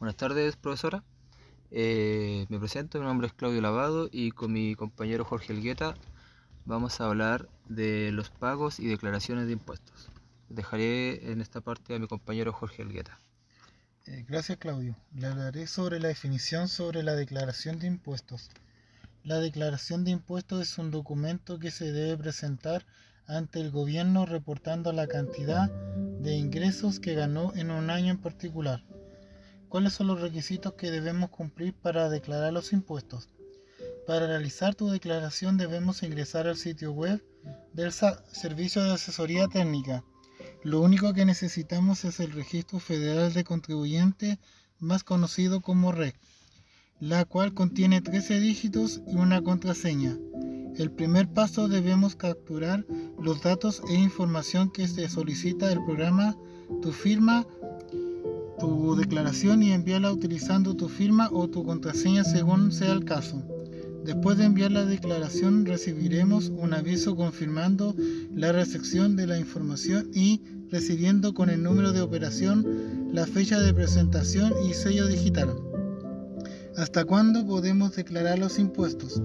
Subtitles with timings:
[0.00, 1.04] Buenas tardes, profesora.
[1.70, 5.94] Eh, me presento, mi nombre es Claudio Lavado y con mi compañero Jorge Elgueta
[6.64, 10.08] vamos a hablar de los pagos y declaraciones de impuestos.
[10.48, 13.20] Dejaré en esta parte a mi compañero Jorge Elgueta.
[14.06, 14.96] Eh, gracias, Claudio.
[15.14, 18.48] Le hablaré sobre la definición sobre la declaración de impuestos.
[19.22, 22.86] La declaración de impuestos es un documento que se debe presentar
[23.26, 28.82] ante el gobierno reportando la cantidad de ingresos que ganó en un año en particular.
[29.70, 33.28] ¿Cuáles son los requisitos que debemos cumplir para declarar los impuestos?
[34.04, 37.24] Para realizar tu declaración debemos ingresar al sitio web
[37.72, 40.02] del Servicio de Asesoría Técnica.
[40.64, 44.40] Lo único que necesitamos es el Registro Federal de Contribuyente,
[44.80, 46.16] más conocido como REC,
[46.98, 50.18] la cual contiene 13 dígitos y una contraseña.
[50.76, 52.84] El primer paso debemos capturar
[53.20, 56.36] los datos e información que se solicita del programa,
[56.82, 57.46] tu firma,
[58.96, 63.42] declaración y enviarla utilizando tu firma o tu contraseña según sea el caso.
[64.04, 67.94] Después de enviar la declaración recibiremos un aviso confirmando
[68.34, 73.74] la recepción de la información y recibiendo con el número de operación, la fecha de
[73.74, 75.54] presentación y sello digital.
[76.76, 79.20] ¿Hasta cuándo podemos declarar los impuestos?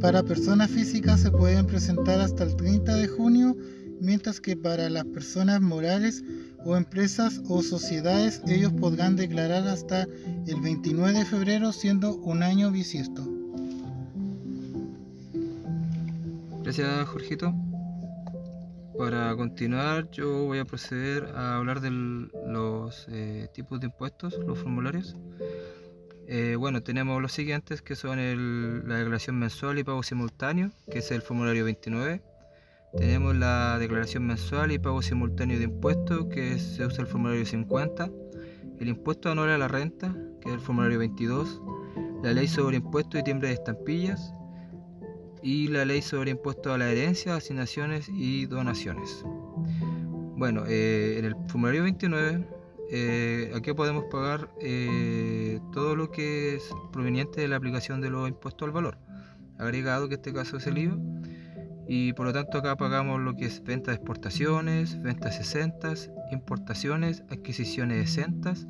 [0.00, 3.56] Para personas físicas se pueden presentar hasta el 30 de junio,
[4.00, 6.24] mientras que para las personas morales
[6.64, 10.02] o empresas o sociedades ellos podrán declarar hasta
[10.46, 13.26] el 29 de febrero siendo un año bisiesto.
[16.62, 17.54] Gracias Jorgito.
[18.96, 24.58] Para continuar yo voy a proceder a hablar de los eh, tipos de impuestos, los
[24.58, 25.16] formularios.
[26.28, 28.18] Eh, bueno, tenemos los siguientes que son
[28.88, 32.22] la declaración mensual y pago simultáneo, que es el formulario 29
[32.96, 38.10] tenemos la declaración mensual y pago simultáneo de impuestos, que se usa el formulario 50.
[38.80, 41.62] El impuesto anual a la renta, que es el formulario 22.
[42.22, 44.34] La ley sobre impuestos y timbre de estampillas.
[45.42, 49.24] Y la ley sobre impuestos a la herencia, asignaciones y donaciones.
[50.36, 52.46] Bueno, eh, en el formulario 29
[52.94, 58.28] eh, aquí podemos pagar eh, todo lo que es proveniente de la aplicación de los
[58.28, 58.98] impuestos al valor,
[59.58, 60.98] agregado que en este caso es el IVA,
[61.94, 67.22] y por lo tanto acá pagamos lo que es venta de exportaciones, ventas exentas, importaciones,
[67.28, 68.66] adquisiciones exentas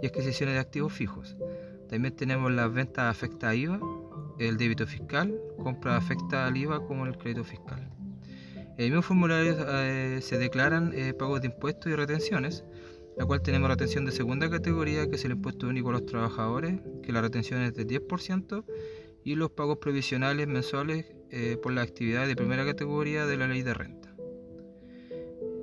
[0.00, 1.36] y adquisiciones de activos fijos.
[1.90, 3.78] También tenemos las ventas afecta a IVA,
[4.38, 7.86] el débito fiscal, compra afecta al IVA como el crédito fiscal.
[8.56, 12.64] En el mismo formulario eh, se declaran eh, pagos de impuestos y retenciones,
[13.18, 16.80] la cual tenemos retención de segunda categoría, que es el impuesto único a los trabajadores,
[17.02, 18.64] que la retención es de 10%,
[19.24, 23.62] y los pagos provisionales mensuales eh, por la actividad de primera categoría de la ley
[23.62, 24.14] de renta.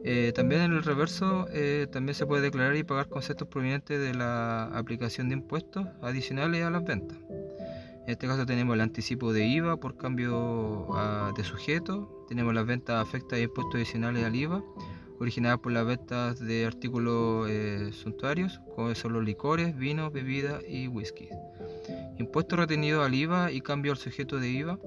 [0.03, 4.16] Eh, también en el reverso eh, también se puede declarar y pagar conceptos provenientes de
[4.16, 7.19] la aplicación de impuestos adicionales a las ventas.
[8.07, 10.88] En este caso tenemos el anticipo de IVA por cambio
[11.38, 14.63] de sujeto, tenemos las ventas afectas y impuestos adicionales al IVA,
[15.21, 17.49] originadas por las ventas de artículos
[17.95, 21.29] suntuarios, como son los licores, vinos, bebidas y whisky.
[22.17, 24.79] Impuesto retenido al IVA y cambio al sujeto de IVA.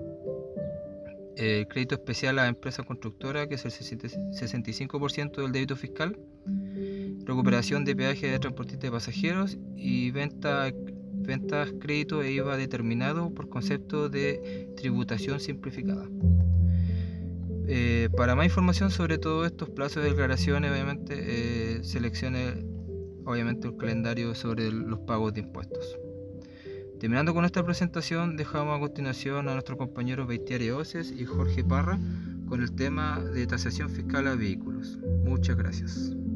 [1.37, 6.19] Eh, crédito especial a la empresa constructora, que es el 65% del débito fiscal.
[7.25, 10.73] Recuperación de peaje de transportistas de pasajeros y venta,
[11.15, 16.07] ventas, crédito e IVA determinado por concepto de tributación simplificada.
[17.67, 22.65] Eh, para más información sobre todos estos plazos de declaraciones, obviamente, eh, seleccione
[23.25, 25.99] obviamente el calendario sobre los pagos de impuestos.
[27.01, 31.99] Terminando con esta presentación, dejamos a continuación a nuestros compañeros Beitiari Oces y Jorge Parra
[32.49, 34.99] con el tema de tasación fiscal a vehículos.
[35.25, 36.15] Muchas gracias.